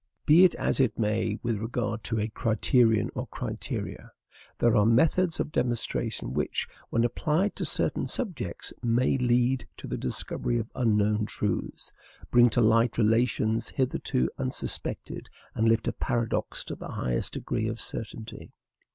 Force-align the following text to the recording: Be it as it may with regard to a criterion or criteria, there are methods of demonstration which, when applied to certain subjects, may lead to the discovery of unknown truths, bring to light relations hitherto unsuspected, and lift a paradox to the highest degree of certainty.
Be 0.25 0.43
it 0.43 0.55
as 0.55 0.79
it 0.79 0.97
may 0.97 1.37
with 1.43 1.59
regard 1.59 2.03
to 2.05 2.19
a 2.19 2.27
criterion 2.27 3.11
or 3.13 3.27
criteria, 3.27 4.11
there 4.57 4.75
are 4.75 4.83
methods 4.83 5.39
of 5.39 5.51
demonstration 5.51 6.33
which, 6.33 6.67
when 6.89 7.03
applied 7.03 7.55
to 7.57 7.65
certain 7.65 8.07
subjects, 8.07 8.73
may 8.81 9.15
lead 9.19 9.63
to 9.77 9.85
the 9.85 9.97
discovery 9.99 10.57
of 10.57 10.71
unknown 10.73 11.27
truths, 11.27 11.91
bring 12.31 12.49
to 12.49 12.61
light 12.61 12.97
relations 12.97 13.69
hitherto 13.69 14.27
unsuspected, 14.39 15.29
and 15.53 15.69
lift 15.69 15.87
a 15.87 15.93
paradox 15.93 16.63
to 16.63 16.75
the 16.75 16.87
highest 16.89 17.33
degree 17.33 17.67
of 17.67 17.79
certainty. 17.79 18.51